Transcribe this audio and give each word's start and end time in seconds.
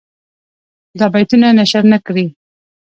دا 0.99 1.05
بیتونه 1.13 1.47
نشر 1.59 1.83
نه 1.93 1.97
کړي. 2.05 2.25